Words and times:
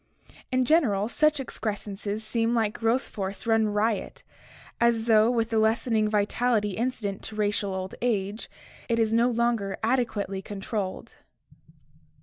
In 0.51 0.65
general, 0.65 1.07
such 1.07 1.39
excrescences 1.39 2.23
seem 2.23 2.55
like 2.55 2.73
growth 2.79 3.07
force 3.09 3.45
run 3.45 3.67
riot, 3.67 4.23
as 4.79 5.05
though 5.05 5.29
with 5.29 5.51
the 5.51 5.59
lessening 5.59 6.09
vi 6.09 6.25
tality 6.25 6.73
incident 6.75 7.21
to 7.25 7.35
racial 7.35 7.75
old 7.75 7.93
age, 8.01 8.49
it 8.89 8.97
is 8.97 9.13
no 9.13 9.29
longer 9.29 9.77
adequately 9.83 10.41
con 10.41 10.59
trolled. 10.59 11.11